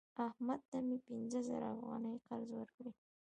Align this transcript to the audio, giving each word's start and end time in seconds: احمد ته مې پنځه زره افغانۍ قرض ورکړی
احمد 0.27 0.59
ته 0.69 0.77
مې 0.87 0.97
پنځه 1.07 1.39
زره 1.49 1.67
افغانۍ 1.75 2.15
قرض 2.27 2.49
ورکړی 2.55 2.91